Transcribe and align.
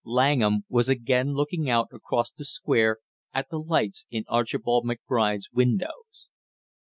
Langham 0.03 0.65
was 0.67 0.89
again 0.89 1.35
looking 1.35 1.69
out 1.69 1.89
across 1.91 2.31
the 2.31 2.43
Square 2.43 2.97
at 3.35 3.49
the 3.51 3.59
lights 3.59 4.07
in 4.09 4.25
Archibald 4.27 4.83
McBride's 4.83 5.49
windows. 5.53 6.27